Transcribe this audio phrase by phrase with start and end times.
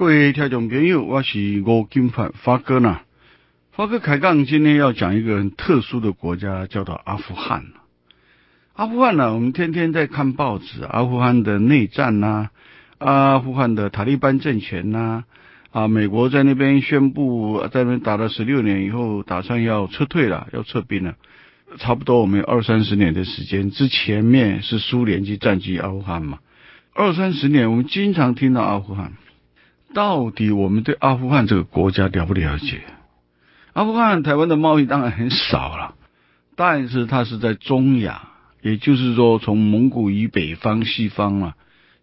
[0.00, 3.00] 各位听众朋友，我是吴金发发哥呢。
[3.72, 7.66] 发哥开杠，今天要讲一个很特殊的国家，叫做阿富汗。
[8.72, 12.48] 阿富汗呢，我们天天在看报纸，阿富汗的内战呐，
[12.96, 15.24] 阿富汗的塔利班政权呐，
[15.70, 21.16] 啊，美国在那边宣布在那边打了十六年以后，打算要撤退了，要撤兵了。
[21.76, 26.38] 差不多我们有二三十年的时间，之前面是苏联去占据阿富汗嘛，
[26.94, 29.12] 二三十年我们经常听到阿富汗。
[29.92, 32.82] 到底我们对阿富汗这个国家了不了解？
[33.72, 35.94] 阿富汗台湾的贸易当然很少了，
[36.56, 38.28] 但是它是在中亚，
[38.62, 41.56] 也就是说从蒙古以北方、西方啊，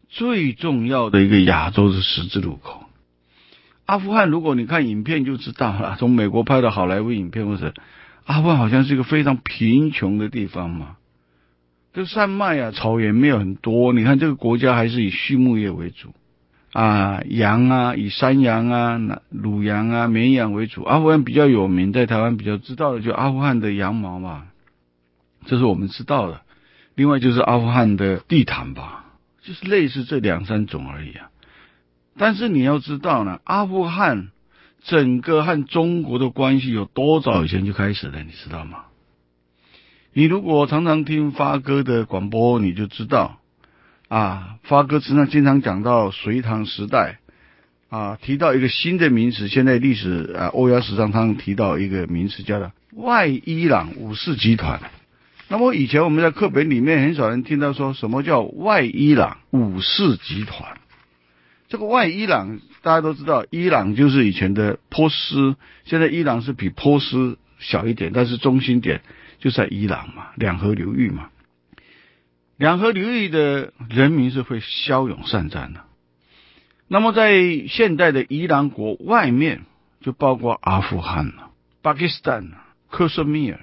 [0.09, 2.83] 最重要的一个亚洲的十字路口。
[3.85, 7.73] 阿富汗，如果你看影片就知道了，从美国拍的好莱坞影片或者
[8.25, 10.97] 阿富汗，好像是一个非常贫穷的地方嘛，
[11.93, 13.93] 这山脉啊、草原没有很多。
[13.93, 16.13] 你看这个国家还是以畜牧业为主。
[16.73, 20.83] 啊，羊啊，以山羊啊、乳羊啊、绵羊为主。
[20.83, 24.47] 阿富汗比较有名，在台湾比较知道的就阿富汗的羊毛嘛，
[25.45, 26.41] 这是我们知道的。
[26.93, 29.05] 另外就是阿富汗的地毯吧，
[29.41, 31.29] 就是类似这两三种而已啊。
[32.17, 34.29] 但是你要知道呢，阿富汗
[34.83, 38.85] 整个和中国的关系有多早以前就开始了，你知道吗？
[40.13, 43.39] 你如果常常听发哥的广播，你就知道。
[44.07, 47.19] 啊，发哥经常经常讲到隋唐时代，
[47.89, 54.79] 啊，提到一个新的名词，现在历史啊，欧亚史上常提到一个名词，叫做外伊朗武士集团。
[55.49, 60.77] 那么以前我们在课本里面很少人听到说什么叫外伊朗武士集团。
[61.69, 69.01] 这个外伊朗大家都知道，伊朗就是以前的波斯，现在伊朗是比波斯小一点，但是中心点
[69.39, 71.29] 就在伊朗嘛，两河流域嘛。
[72.57, 75.81] 两河流域的人民是会骁勇善战的。
[76.87, 79.65] 那么，在现代的伊朗国外面，
[80.01, 82.51] 就包括阿富汗了、巴基斯坦、
[82.89, 83.59] 克什米尔。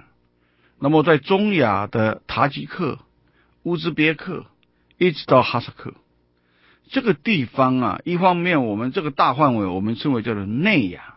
[0.78, 2.98] 那么，在中亚的塔吉克、
[3.62, 4.46] 乌兹别克，
[4.98, 5.94] 一直到哈萨克
[6.90, 11.14] 这个地方啊，一方面我们这个大范围，我们称为叫做内亚，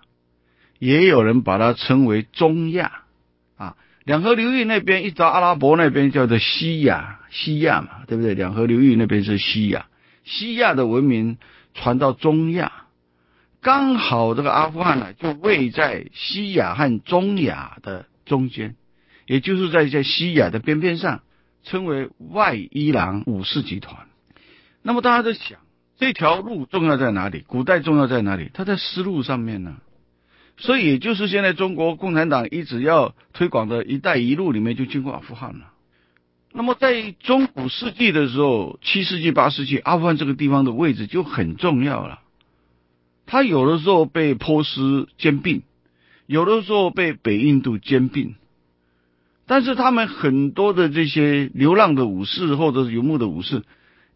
[0.80, 3.04] 也有人把它称为中亚。
[3.58, 8.34] 啊两河流域那边一直到阿拉伯那边叫做西亚，西亚嘛，对不对？
[8.34, 9.88] 两河流域那边是西亚，
[10.24, 11.38] 西亚的文明
[11.74, 12.72] 传到中亚，
[13.62, 18.76] 刚好这个阿富汗呢就位在西亚和中亚的中间，
[19.26, 21.22] 也就是在在西亚的边边上，
[21.64, 24.08] 称为外伊朗武士集团。
[24.82, 25.60] 那么大家在想，
[25.98, 27.44] 这条路重要在哪里？
[27.46, 28.52] 古代重要在哪里？
[28.54, 29.78] 它在丝路上面呢？
[30.60, 35.74] 所以，也就是现在中国共产党一直要推广的一带一路里面，就经过阿富汗了。
[36.58, 42.20] 那么，在中古世纪的时候，七世纪、八世纪，阿富汗这个地方的位置就很重要了。
[43.28, 45.62] 它有的时候被波斯兼并，
[46.26, 48.34] 有的时候被北印度兼并。
[49.46, 53.62] 但是，他们很多的这些流浪的武士或者是游牧的武士，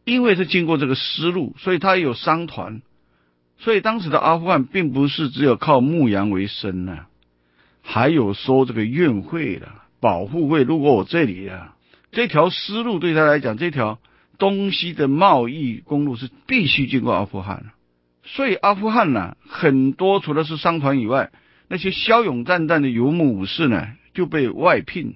[0.03, 2.81] 因为是经过这个丝路，所以他有商团。
[3.59, 7.05] 所以当时的阿富汗并不是只有靠牧羊为生呢，
[7.83, 9.67] 还有收这个运会的
[9.99, 11.75] 保护费路过我这里啊，
[12.11, 13.99] 这条丝路对他来讲，这条
[14.37, 17.71] 东西的贸易公路是必须经过阿富汗。
[18.23, 21.31] 所以阿富汗呢，很多除了是商团以外，
[21.67, 25.15] 那些骁勇战战的游牧武士呢，就被外聘，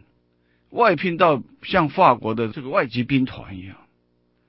[0.69, 3.75] 外聘到像法国的这个外籍兵团一样。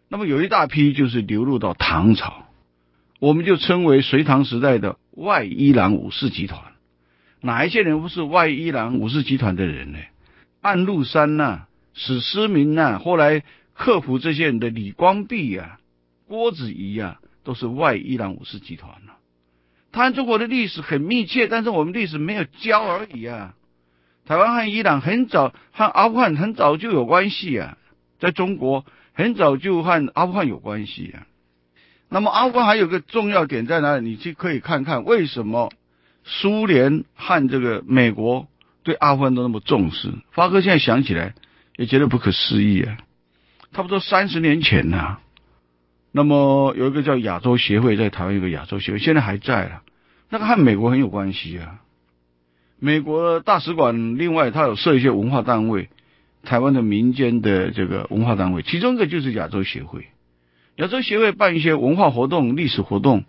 [0.09, 2.47] 那么有一大批就是流入到唐朝。
[3.19, 6.61] 我们就称为隋唐时代的外伊朗武士集团。
[7.41, 9.99] 哪一些人不是外伊朗武士集团的人呢？
[10.61, 13.43] 安禄山呐，史思明呐，后来
[13.75, 15.79] 克服这些人的李光弼呀、
[16.29, 19.15] 郭子仪呀，都是外伊朗武士集团呐。
[19.93, 23.55] 他和中国的历史很密切，但是我们历史没有教而已啊。
[24.27, 27.79] 台湾和伊朗很早和阿富汗很早就有关系啊，
[28.19, 31.27] 在中国很早就和阿富汗有关系啊。
[32.11, 34.11] 那么阿富汗还有个重要点在哪里？
[34.11, 35.73] 你去可以看看为什么
[36.25, 38.49] 苏联和这个美国
[38.82, 40.12] 对阿富汗都那么重视。
[40.32, 41.35] 发哥现在想起来
[41.76, 42.99] 也觉得不可思议啊！
[43.73, 45.19] 差不多三十年前呐，
[46.12, 49.82] 那么有一个叫亚洲协会，在台湾有个亚洲协会，现在还在了。
[50.31, 51.81] 那个和美国很有关系啊。
[52.78, 55.90] 美国大使馆另外他有设一些文化单位，
[56.43, 60.06] 台湾的民间的这个文化单位，其中一个就是亚洲协会。
[60.76, 63.25] 亚洲协会办一些文化活动、历史活动，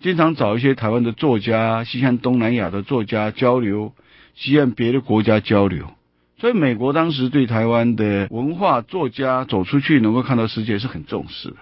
[0.00, 3.92] 经常找一些台湾的作家、西向东南亚的作家交流，
[4.34, 5.90] 西向别的国家交流。
[6.38, 11.56] 所以，美国当时对台湾的文化作家走出去，能够看到世界是很重视的。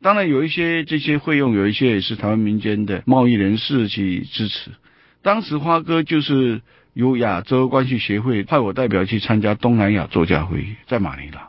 [0.00, 4.70] 当然有一些这些费用，有一些也是台湾民间的贸易人士去支持。
[5.20, 6.62] 当时花哥就是
[6.92, 11.48] 由亚洲关系协会派我代表去参加东南亚作家会议，在马尼拉。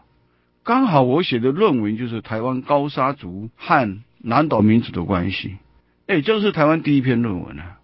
[0.64, 5.58] 刚好我写的论文就是台湾高沙族和南岛民族的关系，
[6.08, 7.78] 哎，这是台湾第一篇论文啊。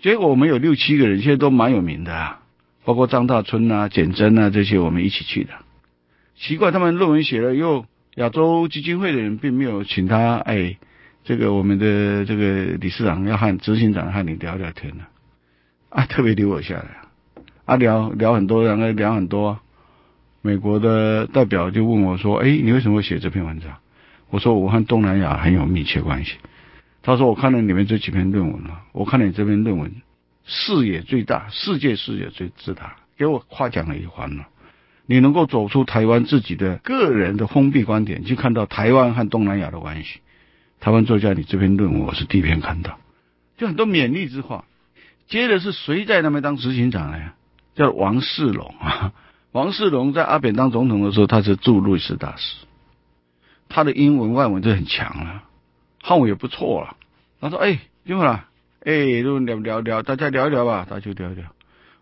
[0.00, 2.41] 结果我们有六七个人，现在都蛮有名的啊，
[2.84, 5.50] 包括张大春啊、简真啊这些，我们一起去的。
[6.36, 7.86] 奇怪，他们论文写了又。
[8.16, 10.76] 亚洲基金会的人并没有请他，哎，
[11.24, 15.04] 这个我们的这个理事长要和执行长和你聊聊天呢，
[15.88, 17.00] 啊，特别留我下来，
[17.64, 19.58] 啊，聊聊很多，两个聊很多。
[20.42, 23.70] 美国的代表就问我说：“哎，你为什么会写这篇文章？”
[24.28, 26.34] 我说：“我和东南亚很有密切关系。”
[27.02, 29.90] 他说：“我看了你们这几篇论文了，我看了你这篇论文，
[30.44, 34.48] 视野最大，世界视野最之大，给我夸奖了一番了。”
[35.06, 40.20] 你能够走出台湾自己的个人的封闭观点，去看到台湾和东南亚的关系。
[40.80, 42.98] 台湾作家，你这篇论文我是第一篇看到，
[43.58, 44.64] 就很多勉励之话。
[45.26, 47.32] 接着是谁在那边当执行长呢？
[47.74, 49.12] 叫王世龙啊。
[49.52, 52.64] 王世龙在阿扁当总统的时候，他是驻瑞士大使，
[53.68, 55.44] 他的英文外文就很强了，
[56.00, 56.96] 汉文也不错了。
[57.40, 58.46] 他说：“哎，听好了，
[58.84, 61.46] 哎，就聊聊聊，大家聊一聊吧，大家就聊一聊。”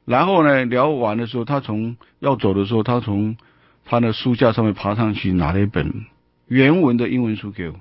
[0.06, 3.36] 然后呢，聊完的时候，他从要走的时候，他从
[3.84, 6.06] 他的书架上面爬上去，拿了一本
[6.46, 7.76] 原文的英文书给我。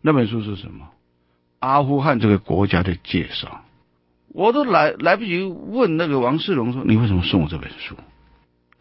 [0.00, 0.88] 那本书是什么？
[1.60, 3.62] 阿富汗这个国家的介绍。
[4.28, 7.94] 我都来来不及问那个王世龙说：“你为什么送我这本书？”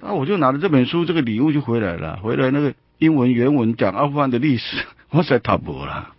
[0.01, 2.17] 那我就拿着这本书，这个礼物就回来了。
[2.17, 6.15] 回来那个英文原文讲阿富汗的历史， 我在塔博了。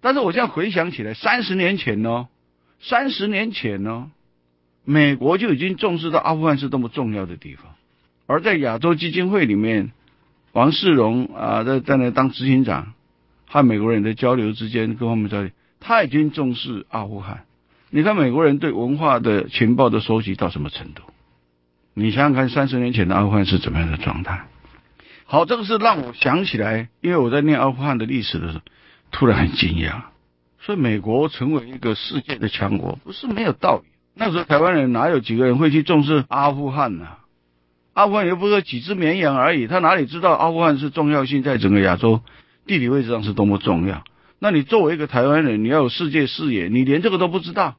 [0.00, 2.28] 但是我现在回想起来，三十年前呢，
[2.80, 4.10] 三十年前呢。
[4.88, 7.74] 美国就已经重视到阿富汗是多么重要的地方，
[8.28, 9.90] 而在亚洲基金会里面，
[10.52, 12.94] 王世荣啊在在那当执行长，
[13.48, 15.50] 和美国人的交流之间，跟他们交流，
[15.80, 17.46] 他已经重视阿富汗。
[17.90, 21.02] 你看美国人对文化的情报的收集到什么程度？
[21.92, 24.44] 你想想看，三十年前的阿富汗是怎么样的状态？
[25.24, 28.60] 好，这个是让我想起来，因为我在念阿富汗的历史的时候，
[29.10, 30.02] 突然很惊讶。
[30.66, 33.88] 所以美国成为一个世界的强国，不是没有道理。
[34.14, 37.06] 那时候台湾人哪有几个人会去重视阿富汗呢？
[37.92, 42.20] 阿富汗又不是几只绵羊而已，他哪里知道阿富汗是重要性在整个亚洲
[42.66, 44.02] 地理位置上是多么重要？
[44.40, 47.76] 那你作为一个台湾人，你要有世界视野，你连这个都不知道。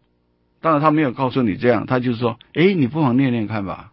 [0.61, 3.91] 当然他没有告诉你这样，他就是说，哎，你不妨念念看吧。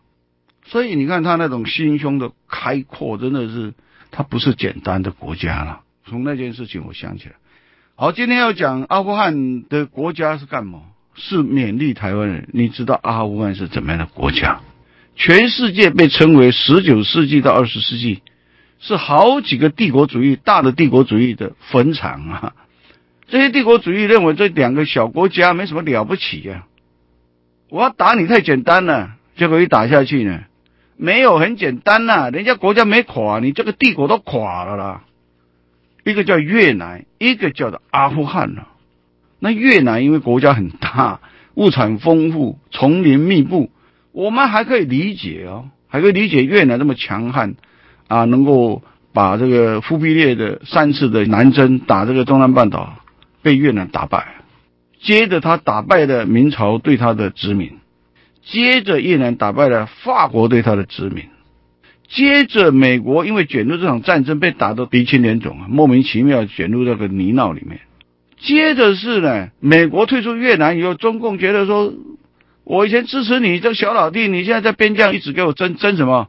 [0.65, 3.75] 所以你看他那种心胸的开阔，真的是
[4.13, 5.81] 他不是简单的国家了。
[6.07, 7.35] 从那件事情我想起来，
[7.97, 10.81] 好，今天要讲阿富汗的国家是干嘛？
[11.15, 14.63] 是勉励台湾人，你知道阿富汗是怎么样的国家？
[15.15, 18.23] 全世界被称为十九世纪到二十世纪
[18.81, 22.55] 是好几个帝国主义大的帝国主义的坟场啊！
[23.29, 26.67] 这些帝国主义认为这两个小国家没什么了不起呀，
[27.71, 30.41] 我要打你太简单了，结果一打下去呢，
[30.97, 35.05] 没有很简单呐，人家国家没垮，你这个帝国都垮了啦。
[36.05, 38.69] 一个叫越南，一个叫做阿富汗了。
[39.39, 41.21] 那越南因为国家很大，
[41.55, 43.71] 物产丰富，丛林密布，
[44.13, 47.55] 我们还可以理解哦，还可以理解越南这么强悍
[48.09, 52.97] 啊，能够把这个忽必烈的三次的南征打这个中南半岛，
[53.43, 54.35] 被越南打败，
[55.01, 57.79] 接着他打败了明朝对他的殖民，
[58.43, 61.25] 接着越南打败了法国对他的殖民，
[62.15, 67.81] 接着美国因为卷入这场战争被打得鼻青脸肿啊，莫名其妙卷入这个泥淖里面。
[68.39, 71.93] 接着是呢，美国退出越南以后，中共觉得说，
[72.63, 76.29] 我以前支持你这个小老弟，你现在在边疆一直给我争争什么？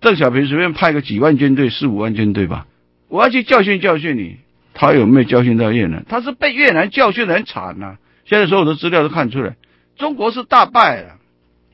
[0.00, 2.66] 邓小平随便派个几万军队，四五万军队吧，
[3.08, 4.36] 我要去教训教训你。
[4.74, 6.04] 他有没有教训到越南？
[6.08, 7.96] 他是被越南教训的很惨呐。
[8.26, 9.56] 现在所有的资料都看出来，
[9.96, 11.16] 中国是大败了，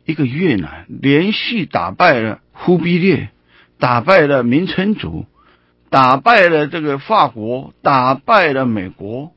[0.04, 3.30] 一个越南连续打败了忽必烈，
[3.80, 5.26] 打败了明成祖，
[5.88, 9.32] 打败了这个法国，打败了美国。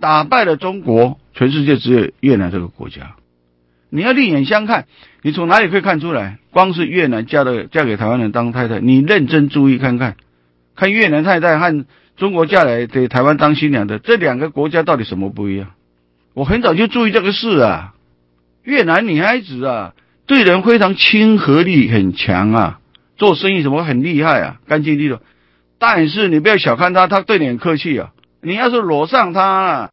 [0.00, 3.16] 打败了中国，全世界只有越南这个国家。
[3.88, 4.86] 你要另眼相看，
[5.22, 6.38] 你从哪里可以看出来？
[6.50, 10.16] 光是越南嫁的嫁给台湾人当太太，你认真注意看看，
[10.74, 15.70] 看越南太太和中国嫁来给台湾当新娘的这两个国家到底什么不一样？
[16.34, 17.94] 我很早就注意这个事啊。
[18.62, 19.94] 越南女孩子啊，
[20.26, 22.80] 对人非常亲和力很强啊，
[23.16, 25.20] 做生意怎么很厉害啊，干净利落。
[25.78, 28.12] 但是你不要小看他，他对你很客气啊。
[28.40, 29.90] 你要是惹上他。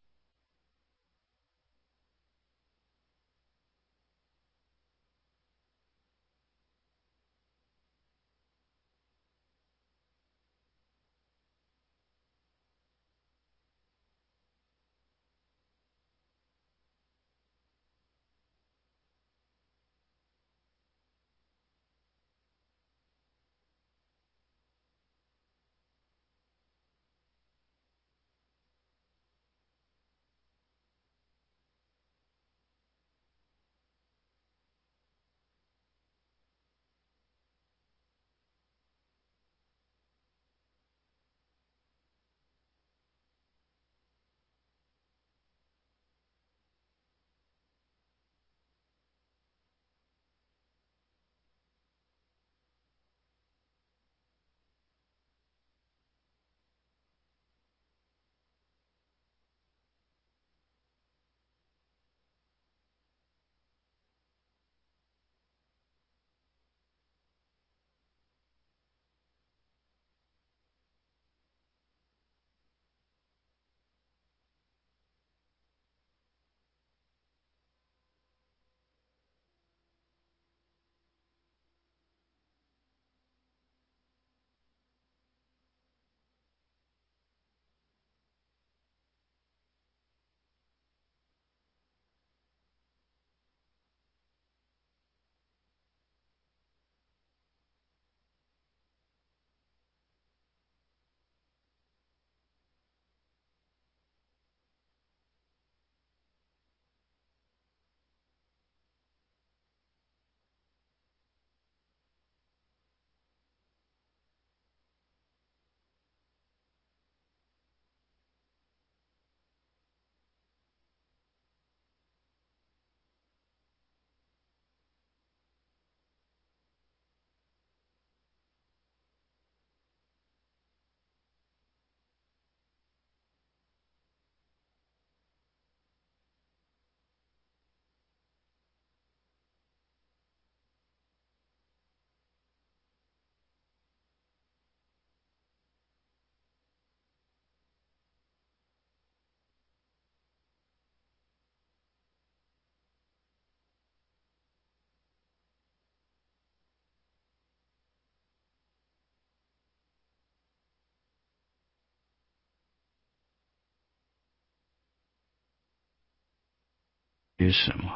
[167.42, 167.90] 些什么？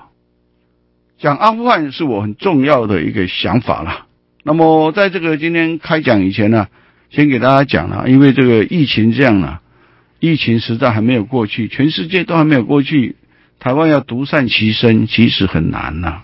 [1.18, 4.06] 讲阿富汗是我很重要的一个想法了。
[4.44, 6.68] 那么，在这个今天开讲以前呢，
[7.10, 9.60] 先给大家讲了，因为这个疫情这样呢，
[10.20, 13.16] 疫情实在还没有过去，全世界都还没有过去，
[13.60, 16.22] 台湾要独善其身，其实很难呐。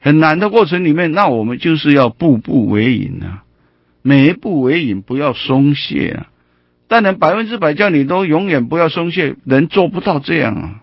[0.00, 3.44] 很难的过程里面，那我们就是要步步为营啊，
[4.02, 6.26] 每一步为营，不要松懈啊。
[6.88, 10.82] 但能百分之百叫你都永远不要松懈，人做不到这样啊。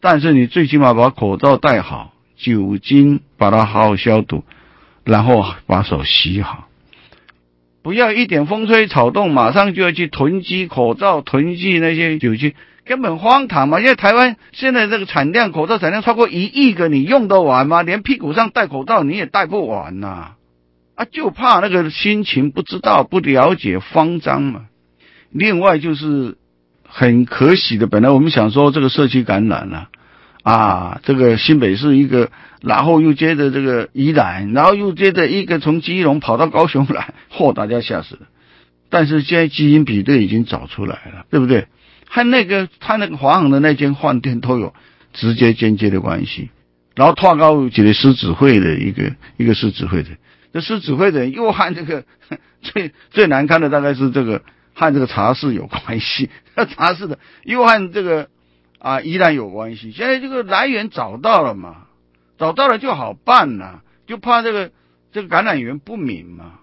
[0.00, 4.44] 但是你最起码把口罩戴好，酒精把它好好消毒，
[5.04, 6.68] 然后把手洗好，
[7.82, 12.54] 不要一点风吹草动，马上就要去囤积口罩、囤积那些酒精。
[12.84, 13.80] 根本荒唐嘛！
[13.80, 17.82] 因为台湾现在这个产量，口罩产量超过一亿个，你用得完吗？
[17.82, 20.36] 连屁股上戴口罩你也戴不完呐！
[20.94, 24.66] 啊，就怕那个心情不知道、不了解、慌张嘛。
[25.30, 26.38] 另外就是
[26.88, 29.88] 很可喜的，本来我们想说这个社区感染了
[30.42, 32.30] 啊，这个新北市一个，
[32.62, 38.22] 然后又接着这个宜兰，然后又接着一个从基隆跑到高雄来，嚯，大家吓死了。
[38.90, 41.66] 但是现在基因比对已经找出来了，对不对？
[42.08, 44.72] 和那个他那个华航的那间饭店都有
[45.12, 46.48] 直接间接的关系，
[46.94, 50.08] 然后跨高几个师指挥的一个一个师指挥的，
[50.54, 52.04] 这师指挥的人又和这个
[52.62, 54.40] 最最难看的大概是这个
[54.78, 56.30] 和这个茶室有关系，
[56.76, 58.28] 茶室的又和这个
[58.78, 59.90] 啊依然有关系。
[59.90, 61.88] 现在这个来源找到了嘛，
[62.38, 64.70] 找到了就好办了，就怕这个
[65.10, 66.60] 这个感染源不明嘛。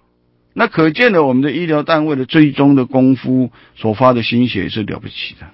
[0.53, 5.47] 那可见的，我们的医疗单位的追踪的功夫所花的心血是了不起的。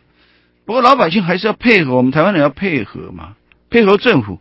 [0.64, 3.36] 不过老百姓还是要配合，我们台湾人要配合嘛，
[3.72, 4.40] 配合政府。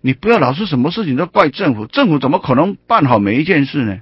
[0.00, 4.00] 你不要老是什么事情都怪政府，政府怎么可能办好每一件事呢？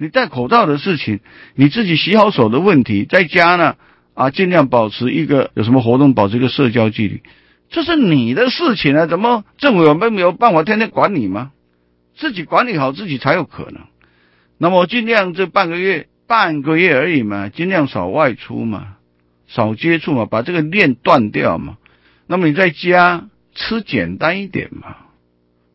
[0.00, 1.20] 你戴口罩的事情，
[1.54, 3.76] 你自己洗好手的问题，在家呢
[4.14, 7.20] 啊，尽量保持一个有什么活动保持一个社交距离，
[7.68, 9.04] 这是你的事情啊。
[9.04, 11.52] 怎么政府有没有办法天天管你吗？
[12.16, 13.82] 自己管理好自己才有可能。
[14.56, 18.96] 那么尽量这半个月，半个月而已嘛，尽量少外出嘛，
[19.48, 21.76] 少接触嘛，把这个链断掉嘛。
[22.26, 24.96] 那么你在家吃简单一点嘛，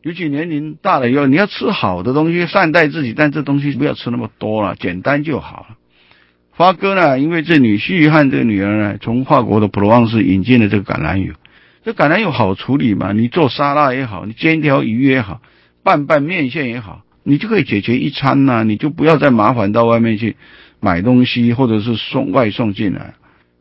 [0.06, 5.76] 尤其年龄大了以后，你要吃好的东西，善待自己，但这东西不要吃那么多了，简单就好了。
[6.52, 11.34] 发哥呢，因为这女婿和这个女儿呢，从法国的普罗旺斯引进了这个橄榄油，
[11.84, 15.40] 这橄榄油好处理嘛，你做沙拉也好，你煎条鱼也好，
[15.82, 17.02] 拌拌面线也好。
[17.24, 20.36] 你就可以解决一餐呐，你就不要再麻烦到外面去
[20.78, 23.14] 买东西，或者是送外送进来，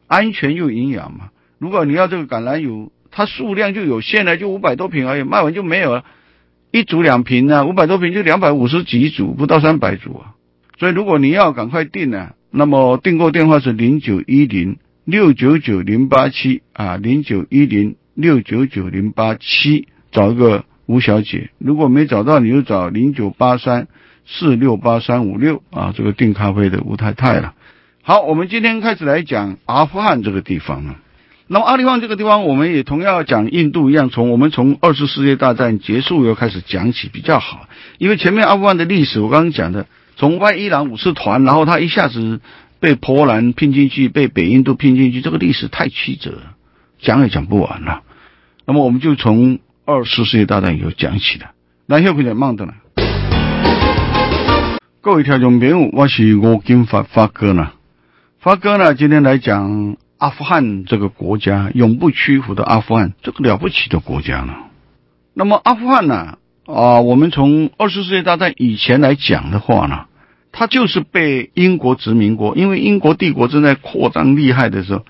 [0.05, 1.29] 安全又营养嘛。
[1.57, 6.05] 如果你要这个橄榄油，它数量就有限了，就五百多瓶而已，卖完就没有了。
[6.75, 10.35] 一组两瓶呢，五百多瓶就两百五十几组，不到三百组啊。
[10.77, 20.65] 所以如果你要赶快订呢，那么订购电话是零九一零六九九零八七啊，零九一零六九九零八七，找一个。
[20.87, 23.87] 吴小姐，如果没找到，你就找零九八三
[24.27, 27.55] 四六八三五六啊，这个订咖啡的吴太太了。
[28.03, 30.97] 好，我们今天开始来讲阿富汗这个地方了。
[31.47, 39.85] 那么阿富汗这个地方，我们也同样讲印度一样，从我们从二次世界大战结束以后开始讲起比较好，因为前面阿富汗的历史我刚刚讲的，
[40.15, 42.41] 从外伊朗武士团，然后他一下子
[42.79, 46.39] 被波兰拼进去，被北印度拼进去，这个历史太曲折，
[46.99, 48.01] 讲也讲不完了。
[48.65, 49.59] 那么我们就从。
[49.87, 51.45] 二次世界大战以后讲起的，
[51.85, 52.73] 那后边就慢的了。
[54.99, 57.69] 各位听众朋友，我是吴金发发哥呢。
[58.39, 64.53] 发哥呢，今天来讲阿富汗这个国家，永不屈服的阿富汗，这个了不起的国家呢。
[65.33, 70.05] 那么阿富汗呢，啊，我们从二十世纪大战以前来讲的话呢，
[70.51, 75.05] 它就是被英国殖民过，因为英国帝国正在扩张厉害的时候。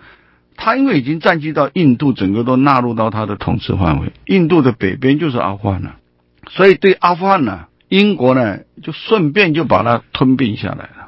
[0.58, 4.14] 他因为已经占据到印度，整个都纳入到他的统治范围。
[4.26, 5.98] 印度的北边就是阿富汗了，
[6.50, 11.05] 所以对阿富汗呢，英国呢就顺便就把它吞并下来了。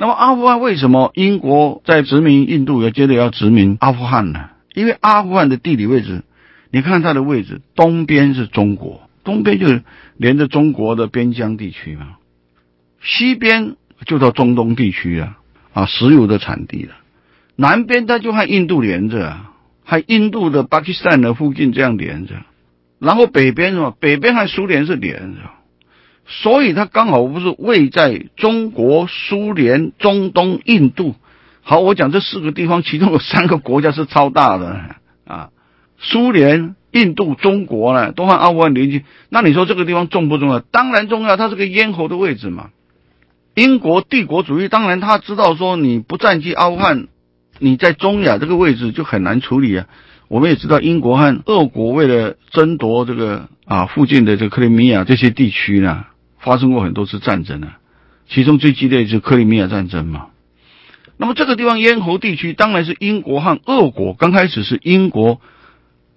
[0.00, 4.48] 那么阿富汗为什么英国在殖民印度，要接着要殖民阿富汗呢？
[4.72, 6.22] 因为阿富汗的地理位置，
[6.70, 9.82] 你看它的位置，东边是中国，东边就是
[10.16, 12.16] 连着中国的边疆地区嘛，
[13.02, 13.76] 西边
[14.06, 15.36] 就到中东地区了，
[15.74, 16.94] 啊，石油的产地了。
[17.54, 19.36] 南边它就和印度连着，
[19.84, 22.36] 和印度的巴基斯坦的附近这样连着，
[22.98, 23.94] 然后北边什么？
[24.00, 25.40] 北边和苏联是连着，
[26.30, 31.14] 所以它刚好不是位在中国、苏联、中东、印度。
[31.60, 34.80] 好，我讲这四个地方，其中有三个国家是超大的
[35.26, 35.50] 啊，
[35.98, 39.04] 苏联、印度、中国呢，都和阿富汗连接。
[39.28, 40.60] 那你说这个地方重不重要？
[40.60, 42.70] 当然重要，它是个咽喉的位置嘛。
[43.54, 47.08] 英国帝国主义当然他知道说你不占据阿富汗。
[47.62, 49.86] 你在中亚这个位置就很难处理啊！
[50.28, 56.06] 我们也知道，英国和俄国为了争夺这个啊附近的这个克里米亚这些地区呢，
[56.40, 57.68] 发生过很多次战争呢。
[58.28, 60.26] 其中最激烈就是克里米亚战争嘛。
[61.16, 65.40] 那么这个地方咽喉地区，当然是英国和俄国刚开始是英国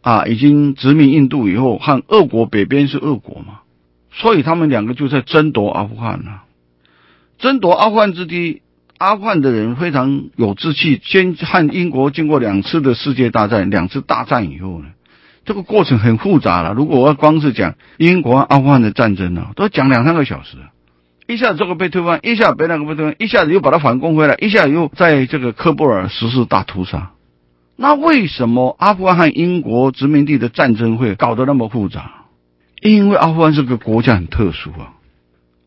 [0.02, 3.60] 啊，已经殖民印度以后，和俄国北边是俄国嘛，
[4.12, 6.40] 所以他们两个就在争夺阿富汗呢。
[7.38, 8.62] 争夺阿富汗之地。
[9.00, 14.86] 阿富汗的人非常有志气，先和英国经过两次的世界大战，两次大战以后呢，
[15.46, 16.74] 这个过程很复杂了。
[16.74, 20.58] 如果我要光是讲英国阿富汗的战争呢，都要讲两三个小时。
[21.28, 27.12] 一下子这个被推翻，一下被那个被推翻，一下子又把它反攻回来，一下子又在这个科布尔实施大屠杀。
[27.76, 32.26] 那为什么阿富汗和英国殖民地的战争会搞得那么复杂？
[32.82, 34.94] 因为阿富汗这个国家很特殊啊。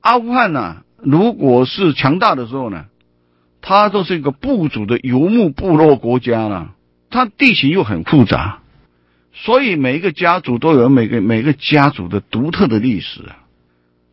[0.00, 2.84] 阿富汗呢，如果是强大的时候呢？
[3.68, 6.68] 它都是一个部族的游牧部落国家了，
[7.10, 8.60] 它地形又很复杂，
[9.38, 13.44] 所以每一个家族都有每个每个家族的独特的历史啊，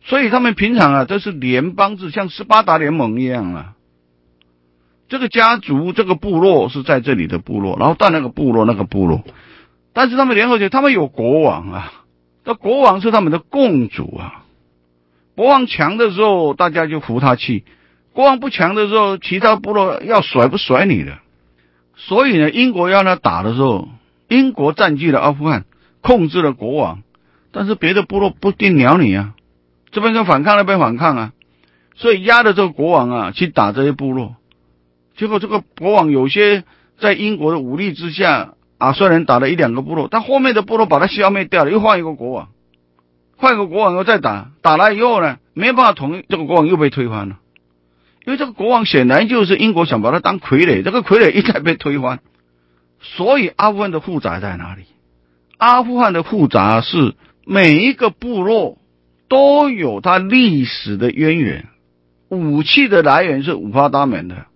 [0.04, 3.72] 所以他们平常啊都是联邦制，像斯巴达联盟一样啊。
[5.08, 9.24] 这个家族这个部落是在这里的部落，然后到那个部落那个部落，
[9.92, 11.92] 但是他们联合起来，他们有国王啊，
[12.44, 14.44] 那国王是他们的共主啊，
[15.34, 17.64] 国王强的时候，大家就服他气。
[18.12, 21.18] 国王不强的时候，其他部落要甩不甩你的。
[21.96, 23.88] 所以呢，英国要他打的时候，
[24.28, 25.64] 英国占据了阿富汗，
[26.00, 27.02] 控制了国王，
[27.52, 29.34] 但是别的部落不定鸟你啊，
[29.90, 31.32] 这边跟反抗，那边反抗啊，
[31.94, 34.36] 所以压着这个国王啊去打这些部落。
[35.16, 36.64] 结果这个国王有些
[36.98, 42.48] 在英国的武力之下啊，虽然打了一两个部落，但后面的部落把他消灭掉了，又换一个国王，
[43.36, 47.38] 换一个国王又再打，打来以后呢，没办法统一，这个国王又被推翻了。
[48.26, 52.20] 因为这个国王显然就是英国想把他当傀儡，这个傀儡一再被推翻，
[53.04, 54.82] 所以阿富汗的复杂在哪里？
[55.58, 57.14] 阿富汗的复杂是
[57.44, 58.78] 每一个部落
[59.28, 61.68] 都有它历史的渊源，
[62.28, 64.46] 武器的来源是五花八门的，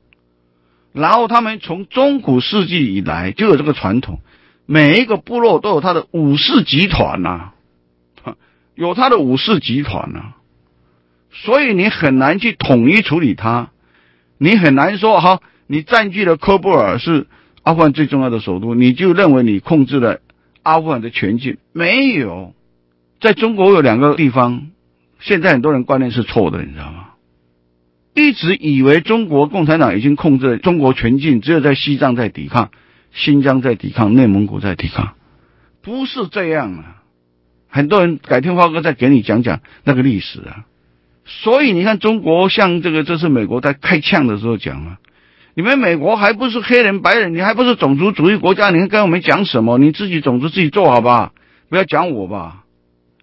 [0.92, 4.20] 然后他们从中古世纪以来就有这个传统，
[4.66, 7.50] 每一个部落都有他的武士集团呐，
[8.74, 10.34] 有他的武士集团呐。
[11.30, 13.70] 所以你很难去统一处理它，
[14.38, 17.26] 你很难说哈，你占据了科布尔是
[17.68, 20.20] 阿富汗最重要的首都，你就认为你控制了
[20.62, 21.59] 阿富汗的全境？
[21.74, 22.54] 没有，
[23.20, 24.68] 在中国有两个地方，
[25.20, 27.09] 现在很多人观念是错的，你知道吗？
[28.14, 32.70] 一直以为中国共产党已经控制了中国全境，只有在西藏在抵抗，
[33.12, 35.12] 新疆在抵抗，内蒙古在抵抗，
[35.83, 37.02] 不是这样啊！
[37.68, 40.64] 很多人改天花哥再给你讲讲那个历史啊。
[41.26, 44.98] 所以你看，中国像这个，这是美国在开枪的时候讲啊，
[45.59, 49.77] 你们美国还不是黑人白人，你还不是种族主义国家，你跟我们讲什么？
[49.77, 51.33] 你自己种族自己做好吧，
[51.68, 52.62] 不要讲我吧。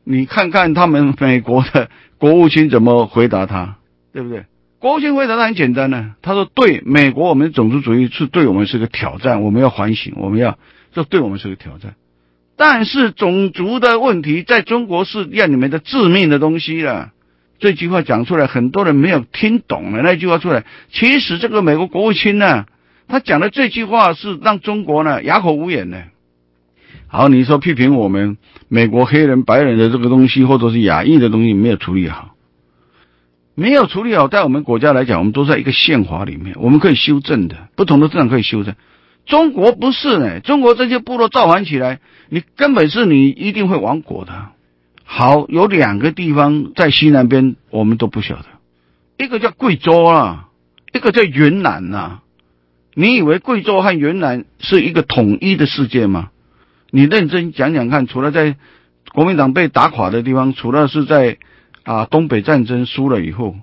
[0.03, 3.77] 你看看他们美国的国务卿怎么回答他，
[4.11, 4.43] 对不对？
[4.79, 10.59] 国务卿回答他很简单呢，他说：“对美国，我们种族主义是对我们是个挑战，我们要反省，我们要
[10.91, 11.95] 这对我们是个挑战。
[12.57, 17.13] 但是种族的问题在中国是要你们的致命的东西了。”
[17.59, 20.65] 这句话讲出来，很多人没有听懂的那句话出来。
[20.91, 22.65] 其实这个美国国务卿呢，
[23.07, 26.03] 他讲的这句话是让中国呢哑口无言的。
[27.07, 28.37] 好，你说批评我们
[28.67, 32.35] 美国黑人白人的这个东西，或者是亚裔的东西没有处理好，
[33.53, 38.75] 没有处理好，在我们国家来讲，我们都在一个宪法里面，我们可以修正的，不同的政党可以修正。
[39.25, 44.49] 中国不是呢，中国这些部落造反起来，你根本是你一定会亡国的。
[45.07, 48.45] 好，有两个地方在西南边，我们都不晓得。
[49.17, 50.49] 一个叫贵州啊，
[50.93, 52.21] 一个叫云南呐。
[52.95, 56.31] 你以为贵州和云南是一个统一的世界吗？
[56.89, 58.57] 你认真讲讲看，除了在
[59.13, 61.37] 国民党被打垮的地方，除了是在
[61.83, 63.55] 啊东北战争输了以后，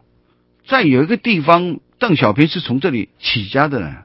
[0.66, 3.96] 在有一个地方，邓小平是从这里起家的呢。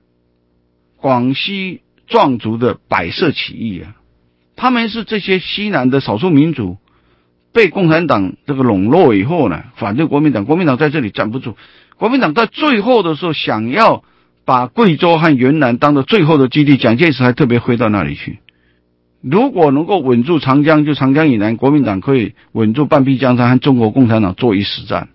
[0.98, 3.96] 广西壮族的百色起义啊，
[4.56, 6.78] 他们是这些西南的少数民族。
[7.58, 11.58] 被共产党这个笼络以后呢，反对国民党，国民党在这里站不住。
[11.96, 14.04] 国民党在最后的时候想要
[14.46, 18.38] 把贵州和云南当做最后的基地，蒋介石还特别飞到那里去。
[19.22, 25.10] 如果能够稳住长江，就长江以南，国民党可以稳住半壁江山，和中国共产党做一实战。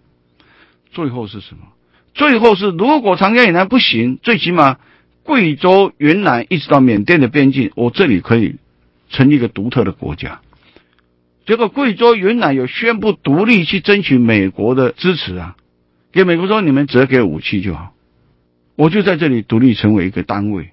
[0.91, 1.69] 最后是什么？
[2.13, 4.79] 最后是如果长江以南不行，最起码
[5.23, 8.57] 贵州、云南一直到缅甸的边境，我这里可以
[9.11, 10.41] 成立一个独特的国家。
[11.47, 15.57] 结果贵州、云南有宣布独立，去争取美国的支持啊！
[16.13, 17.95] 给美国说，你们只要给武器就好，
[18.77, 20.71] 我就在这里独立成为一个单位。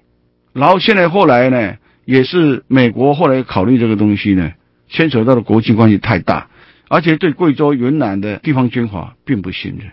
[0.52, 4.52] 然后现在后来呢，也是美国后来考虑这个东西呢，
[4.88, 6.48] 牵扯到的国际关系太大，
[6.88, 9.92] 而且对贵州、云南的地方军阀并不信任，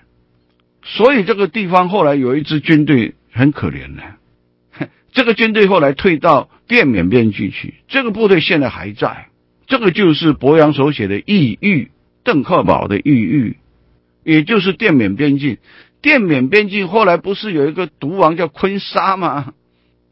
[0.83, 9.26] 所以这个地方后来有一支军队很可怜的， 这个军队后来退到滇缅边境去，这个部队现在还在，
[9.67, 11.83] 这个就是博洋所写的《异域》，
[12.23, 13.57] 邓克宝的《异域》，
[14.29, 15.57] 也就是滇缅边境。
[16.01, 19.53] 滇缅边境后来不是有一个毒王叫坤沙吗？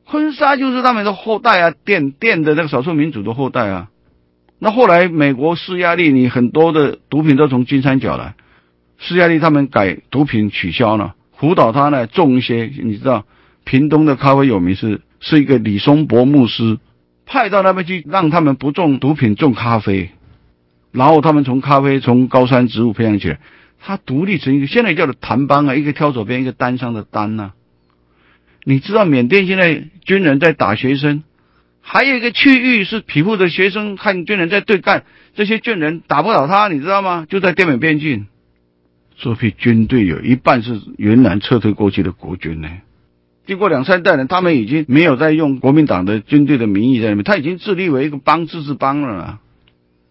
[0.05, 3.89] 坤沙就是他们的后代啊，滇滇的那个少数民族的后代啊。
[4.59, 8.35] 那后来美国施压力，你很多的毒品都从金三角来，
[8.97, 12.71] 施压力他们改毒品取消了，辅导他呢种一些。
[12.83, 13.25] 你知道，
[13.63, 16.77] 屏东的咖啡有名是是一个李松柏牧师
[17.25, 20.11] 派到那边去，让他们不种毒品，种咖啡，
[20.91, 23.39] 然后他们从咖啡从高山植物培养起来，
[23.79, 27.53] 他独立成一个，现在叫做谭邦啊，一个挑左边，一个单上的单呐。
[28.63, 31.23] 你知道缅甸现在军人在打学生，
[31.81, 35.03] 还有一个区域是皮肤的学生和军人在对干，
[35.35, 37.25] 这些军人打不倒他，你知道吗？
[37.29, 38.27] 就在滇缅边境，
[39.17, 42.69] 这批军队有一半是云南撤退过去的国军呢。
[43.45, 49.39] 经过两三代人，他们已经没有在用国民党的军队的名义在里面，他已经自立为一个邦自治邦了。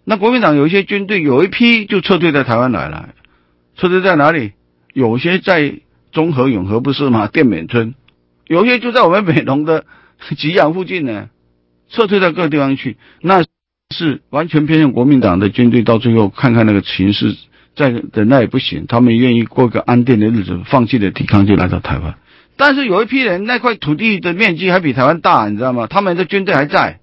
[0.04, 3.08] 那国民党有一些军队，有一批就撤退到台湾来了，
[3.76, 4.52] 撤退在哪里？
[4.92, 5.80] 有些在
[6.12, 7.26] 中和永和不是吗？
[7.26, 7.94] 滇缅村。
[8.46, 9.84] 有些就在我们美浓的
[10.36, 11.30] 吉阳附近呢，
[11.88, 13.42] 撤退到各地方去，那
[13.90, 15.82] 是完全偏向国民党的军队。
[15.82, 17.34] 到最后看看那个形势，
[17.74, 22.14] 再忍耐也不行，他们愿意过个安定的日子，放弃了抵抗，就来到台湾。
[22.56, 25.86] 但是有一批人，那块土地的面积还比台湾大，你知道吗？
[25.86, 27.00] 他们的军队还在，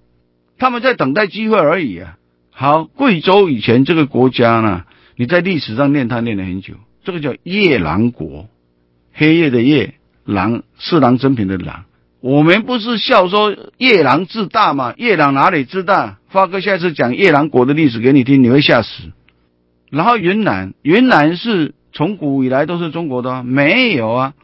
[0.58, 2.16] 他们在等待机会而已啊。
[2.50, 4.84] 好，贵州以前这个国家呢，
[5.16, 8.48] 你在历史上念它念了很久，这个叫夜郎国，
[9.12, 9.94] 黑夜的夜。
[10.24, 11.84] 郎四郎真品的狼，
[12.20, 14.94] 我们不是笑说夜郎自大吗？
[14.96, 16.20] 夜郎哪里自大？
[16.28, 19.10] 发哥下次讲夜郎国的历史给你听，你会吓死。
[19.90, 24.34] 然后云南，云南是从古以来都是中国的，没有啊？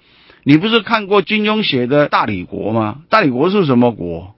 [0.49, 3.03] 你不是看过金庸写的大理国吗？
[3.11, 4.35] 大理国是什么国？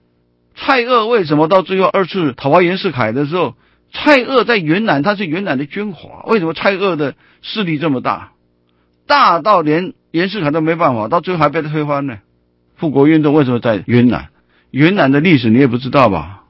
[0.57, 3.55] 蔡锷为什么到最后二次讨伐袁世凯的时候，
[3.93, 8.33] 蔡锷在云南，他是云南的军阀，为什么蔡锷的势力这么大？
[9.07, 9.93] 大到连。
[10.11, 12.17] 袁世凯都没办法，到最后还被推翻呢。
[12.75, 14.27] 复国运动为什么在云南？
[14.69, 16.43] 云南的历史你也不知道吧？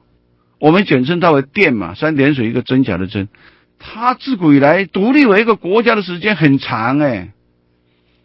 [0.58, 3.28] 我们简称它为滇嘛，三点水一个真假的真。
[3.78, 7.28] 它自古以来独立为一个国家的时间很长哎。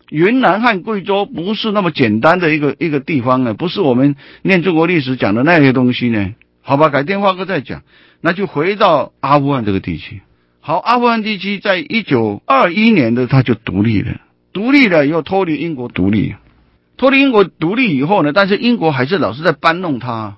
[0.09, 6.33] 云南和贵州不是那么简单的一个一个地方呢，不是我们念中国历史讲的那些东西呢。
[6.61, 7.83] 好吧，改天华哥再讲。
[8.19, 10.21] 那就回到阿富汗这个地区。
[10.59, 14.19] 好，阿富汗地区在一九二一年的它就独立了。
[14.51, 16.35] 独立了以后，脱离英国独立，
[16.97, 20.37] 脱离英国独立以后呢，但是英国还是老是在搬弄它，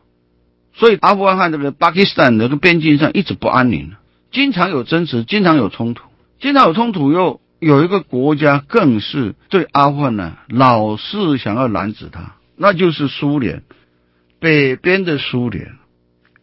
[0.74, 3.92] 所以阿富汗和这个巴基斯坦的个边境上一直不安宁，
[4.32, 6.04] 经常有争执，经常有冲突，
[6.40, 7.12] 经常有冲突。
[7.12, 13.64] 又有一个国家更是对阿富汗呢，老是想要拦止它，那就是苏联，
[14.40, 15.74] 北边的苏联，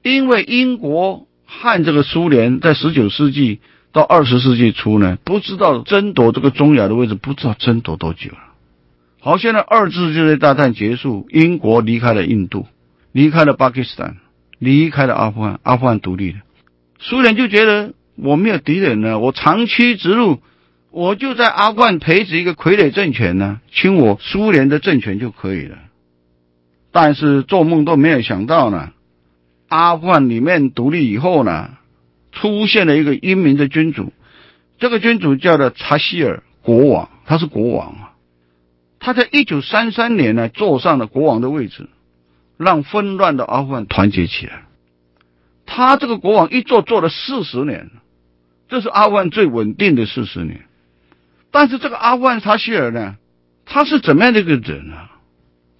[0.03, 3.61] 因为英国和这个苏联在十九世纪。
[3.93, 8.39] 到二十世纪初呢，不知道争夺这个中亚的位置，不知道争夺多久了。
[9.21, 12.67] 好，现在二次世界大战结束，英国离开了印度，
[13.13, 14.19] 离开了巴基斯坦，
[14.59, 16.41] 离开了阿富汗，阿富汗独立了。
[16.99, 20.43] 苏联就觉得我没有敌人了，我长驱直入，
[20.97, 25.77] 我就在阿富汗培植一个傀儡政权呢，清我苏联的政权就可以了。
[26.91, 28.93] 但是做梦都没有想到呢，
[29.69, 31.71] 阿富汗里面独立以后呢。
[32.33, 34.13] 出现了一个英明的君主，
[34.79, 38.13] 这个君主叫做查希尔国王，他是国王啊。
[38.99, 41.89] 他在一九三三年呢坐上了国王的位置，
[42.59, 44.65] 让纷乱的阿富汗团结起来。
[45.65, 47.91] 他这个国王一做做了四十年，
[48.69, 50.66] 这是阿富汗最稳定的四十年。
[51.59, 53.17] 但是这个阿富汗查希尔呢，
[53.65, 55.11] 他是怎么样的一个人啊？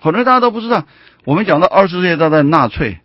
[0.03, 0.87] 可能大家都不知道。
[1.27, 3.01] 我们讲到二次世界大战，纳粹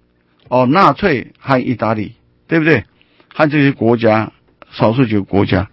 [0.47, 2.13] 哦，纳粹和意大利，
[2.47, 2.85] 对不对？
[3.27, 4.31] 和这些国家，
[4.71, 5.67] 少数几个国家，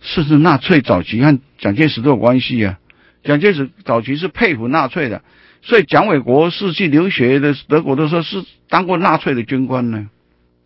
[0.00, 2.78] 甚至纳粹早期和蒋介石都有关系啊。
[3.22, 5.20] 蒋介石早期是佩服纳粹的，
[5.60, 10.08] 所以蒋纬国是去留学的德国的时候是当过纳粹的军官呢。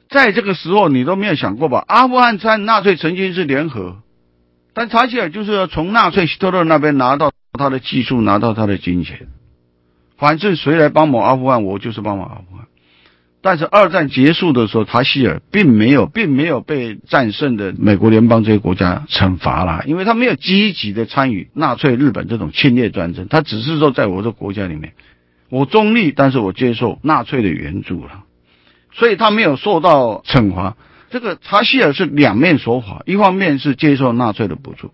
[0.08, 1.82] 在这个时候，你都没有想过吧？
[1.88, 4.00] 阿富汗和纳粹曾经是联合，
[4.74, 9.28] 但查希尔就是要从纳粹希特勒那边拿到他的技术，拿到他的金钱。
[10.16, 12.66] 反正谁来帮忙阿富汗，我就是帮忙阿富汗。
[13.44, 24.92] 但是二战结束的时候，塔希尔并没有，并没有被战胜的美国联邦这些国家惩罚了，因为他没有积极的参与纳粹日本这种侵略战争，他只是说在我的国家里面，
[25.50, 28.22] 我中立，但是我接受纳粹的援助了。
[28.92, 30.76] 所以他没有受到惩罚。
[31.12, 34.92] 这个查希尔是两面说法，一方面是接受纳粹的补助，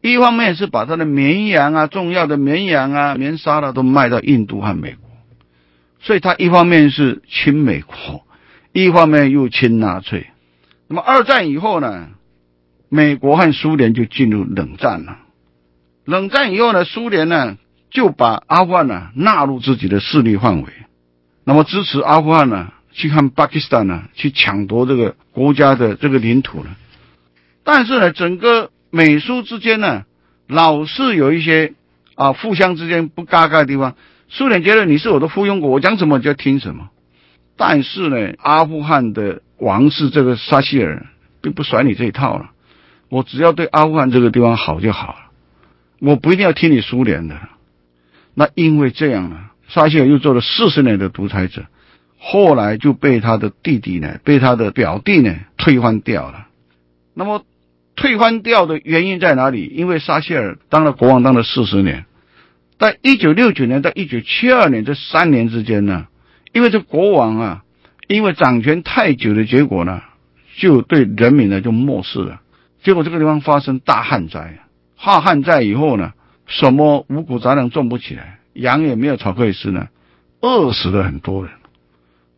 [0.00, 5.10] 一方面是把他的绵羊啊、重要的绵羊啊、棉纱了都卖到印度和美国，
[6.00, 8.24] 所以他一方面是亲美国，
[8.72, 10.28] 一方面又亲纳粹。
[10.88, 12.08] 那么二战以后呢，
[12.88, 15.18] 美国和苏联就进入冷战了。
[16.06, 17.58] 冷战以后呢，苏联呢
[17.90, 20.72] 就把阿富汗呢纳入自己的势力范围，
[21.44, 22.72] 那么支持阿富汗呢。
[23.00, 26.76] 去看巴基斯坦呢，去抢夺这个国家的这个领土了。
[27.64, 30.04] 但是呢，整个美苏之间呢，
[30.46, 31.72] 老是有一些
[32.14, 33.96] 啊互相之间不嘎嘎的地方。
[34.28, 36.90] 苏联觉得你是我的附庸国，我讲什么就听什么。
[37.56, 41.06] 但是呢，阿富汗的王室这个沙希尔
[41.40, 42.50] 并不甩你这一套了。
[43.08, 45.18] 我只要对阿富汗这个地方好就好了，
[46.00, 47.40] 我不一定要听你苏联的。
[48.34, 49.36] 那因为这样呢，
[49.68, 51.64] 沙希尔又做了四十年的独裁者。
[52.22, 56.48] 后来就被他的弟弟呢，被他的表弟呢推翻掉了。
[57.14, 57.44] 那么
[57.96, 59.72] 推翻掉的原因在哪里？
[59.74, 62.04] 因为沙希尔当了国王当了四十年，
[62.78, 66.08] 在一九六九年到一九七二年这三年之间呢，
[66.52, 67.64] 因为这国王啊，
[68.06, 70.02] 因为掌权太久的结果呢，
[70.56, 72.42] 就对人民呢就漠视了。
[72.82, 74.58] 结果这个地方发生大旱灾，
[75.02, 76.12] 大旱灾以后呢，
[76.46, 79.88] 什么五谷杂粮种不起来，羊也没有草可以吃呢，
[80.42, 81.52] 饿死了很多人。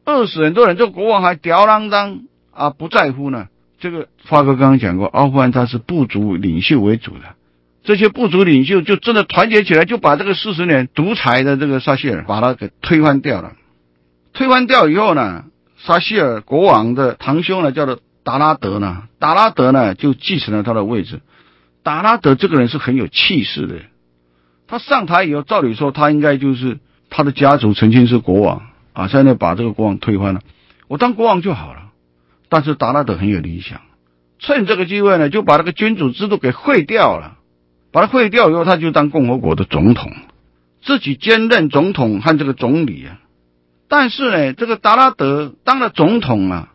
[0.04, 3.48] 饿死很多人，这国王还吊郎当啊，不在乎呢。
[3.78, 7.34] 这个发哥刚刚讲过，阿富汗他是部族领袖为主的，
[7.82, 13.54] 这些部族领袖就真的团结起来，就把这个四十年独裁的这个沙希尔把他给推翻掉了。
[14.32, 15.44] 推翻掉以后呢，
[15.78, 21.20] 沙希尔国王的堂兄呢，叫做达拉德呢，达拉德呢就继承了他的位置。
[21.82, 23.76] 达拉德这个人是很有气势的，
[24.68, 26.78] 他上台以后，照理说他应该就是
[27.10, 28.62] 他的家族曾经是国王。
[28.92, 29.08] 啊！
[29.08, 30.40] 现在把这个国王推翻了，
[30.88, 31.90] 我当国王就好了。
[32.48, 33.80] 但是达拉德很有理想，
[34.38, 37.38] 趁这个机会呢，就把那个君主制度给废掉了。
[37.90, 40.12] 把他废掉以后，他就当共和国的总统，
[40.82, 43.20] 自己兼任总统和这个总理啊。
[43.88, 46.72] 但是呢，这个达拉德当了总统啊，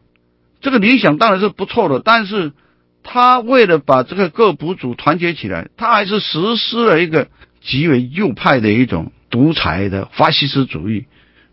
[0.61, 1.99] 这个理想当然是不错的。
[1.99, 2.53] 但是
[3.01, 7.27] 他为了把这个各部族团结起来，他还是实施了一个
[7.61, 11.05] 极为右派的一种独裁的法西斯主义。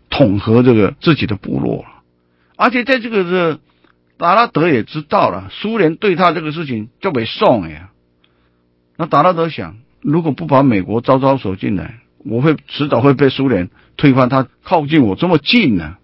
[0.09, 1.85] 统合这个自己的部落，
[2.55, 3.59] 而且在这个是
[4.17, 7.89] 达拉德也知道了，苏联对他这个事情就被送呀。
[8.95, 14.29] 那达拉德想，如果不把美国招招手进来，我会迟早会被苏联推翻。
[14.29, 15.97] 他靠近我这么近呢，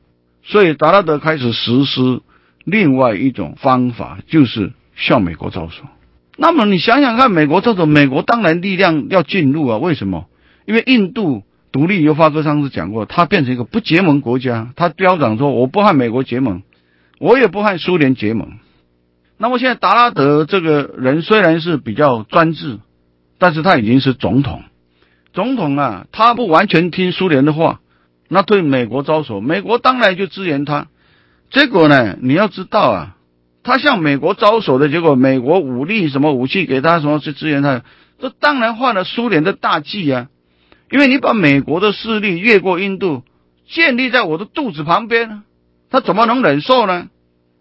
[0.43, 2.21] 所以达拉德开始实施
[2.65, 5.83] 另外一种方法，就是向美国招手。
[6.35, 9.77] 那么你想想看，美国招手，美国当然力量要进入啊？
[9.77, 10.25] 为什么？
[10.65, 11.43] 因为印度。
[11.71, 16.63] 独立由发哥上次讲过，他变成一个不结盟国家，他标榜说我不和美国结盟，
[17.19, 18.59] 我也不和苏联结盟。
[19.37, 22.79] 那么现在达拉德这个人虽然是比较专制，
[23.39, 24.63] 但是他已经是总统，
[25.33, 27.79] 总统啊，他不完全听苏联的话，
[28.27, 30.87] 那对美国招手，美国当然就支援他。
[31.49, 33.15] 结果呢，你要知道啊，
[33.63, 37.83] 他向美国招手的结果，美国武力什么武器给他什么去支援他，
[38.19, 40.27] 这当然犯了苏联的大忌啊。
[40.91, 43.23] 因为你把美国的势力越过印度，
[43.67, 45.43] 建立在我的肚子旁边，
[45.89, 47.07] 他怎么能忍受呢？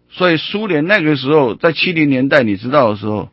[0.09, 3.29] 所以苏联那个时候在七零年代，你知道的时候，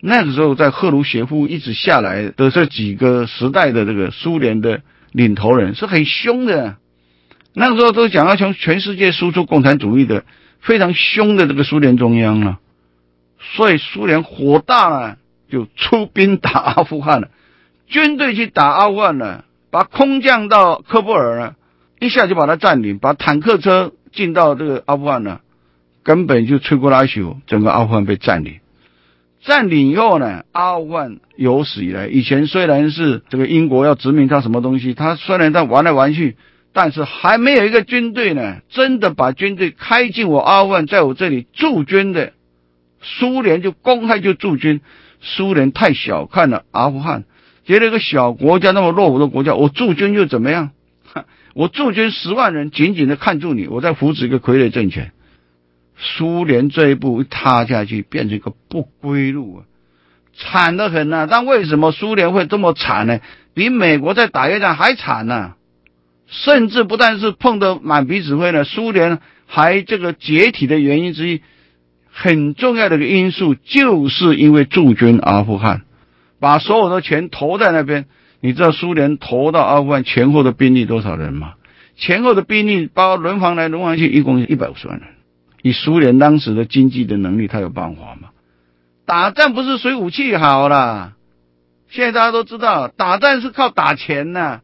[0.00, 4.80] 那个时候在赫鲁雪夫一直下来的这几个时代的这个苏联的
[5.12, 6.76] 领头人是很凶的，
[7.52, 10.24] 那个时候都讲要从全世界输出共产主义的
[10.60, 12.58] 非常凶的这个苏联中央了，
[13.38, 15.18] 所以苏联火大了，
[15.50, 17.28] 就出兵打阿富汗了。
[17.86, 21.54] 军队去打阿富汗了，把空降到科布尔了，
[22.00, 25.40] 一下就把它占领，把坦克车进到这个阿富汗了，
[26.02, 28.60] 根本就摧枯拉朽，整个阿富汗被占领。
[29.42, 36.36] 占领以后呢，阿富汗有史以来，以前虽然是这个英国要殖民它什么东西，它虽然在玩来玩去，
[36.72, 42.32] 但是还没有一个军队呢，真的把军队开进我阿富汗，在我这里驻军的。
[43.06, 44.80] 苏联就公开就驻军，
[45.20, 47.24] 苏联太小看了阿富汗。
[47.64, 50.70] 觉得一个小国家那么落伍的国家，我驻军又怎么样？
[51.54, 55.12] 我驻军十万人，紧紧的看住你，我在扶持一个傀儡政权。
[55.96, 59.62] 苏联这一步一踏下去，变成一个不归路啊，
[60.34, 61.28] 惨得很呐！
[61.30, 63.20] 但为什么苏联会这么惨呢？
[63.54, 65.54] 比美国在打越战还惨呢？
[66.26, 71.42] 甚至不但是碰得满鼻子灰呢，苏联还这个解体的原因之一，
[72.10, 75.83] 很重要的一个因素，就是因为驻军阿富汗。
[76.44, 78.04] 把所有的钱投在那边，
[78.40, 81.54] 你知道苏联投到阿富汗前后的兵力多少人吗？
[81.96, 85.08] 前后的兵力包括轮防来轮防去，一共一百五十万人。
[85.62, 88.28] 以苏联当时的经济的能力，他有办法吗？
[89.06, 91.14] 打仗不是随武器好了，
[91.88, 94.60] 现在大家都知道，打仗是靠打钱呐。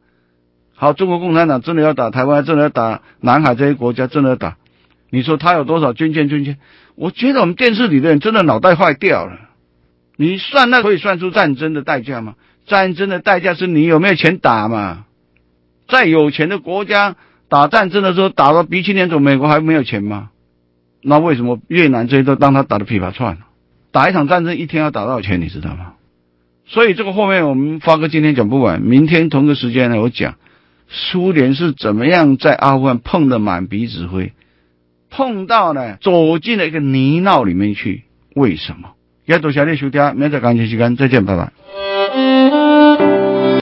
[0.76, 4.58] 好，中国共产党真的要打台湾，真的要打南海这些国家，真的要打。
[5.08, 6.28] 你说他有多少军舰？
[6.28, 6.58] 军舰？
[6.94, 9.48] 我觉得我们电视里的人真的脑袋坏掉了。
[10.20, 12.34] 你算那可以算出战争的代价吗？
[12.66, 15.06] 战争的代价是你有没有钱打嘛？
[15.88, 17.16] 再有钱的国家
[17.48, 20.28] 打战争的时候，打到鼻青脸肿，美国还没有钱吗？
[21.00, 23.38] 那为什么越南这些都当他打的噼啪串？
[23.92, 25.40] 打一场战争一天要打多少钱？
[25.40, 25.94] 你知道吗？
[26.66, 30.34] 所以这个后面我们发哥今天讲不完，明天同个时间呢，我讲
[30.86, 34.34] 苏联是怎么样在阿富汗碰的满鼻子灰，
[35.08, 38.04] 碰到呢走进了一个泥淖里面去，
[38.34, 38.90] 为什么？
[39.30, 41.52] 要多谢你收听，明天感谢时间，再见，拜拜。